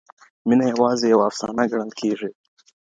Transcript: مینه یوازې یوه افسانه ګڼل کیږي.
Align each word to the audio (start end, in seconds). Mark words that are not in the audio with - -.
مینه 0.47 0.65
یوازې 0.73 1.05
یوه 1.13 1.23
افسانه 1.29 1.63
ګڼل 1.71 1.91
کیږي. 1.99 2.29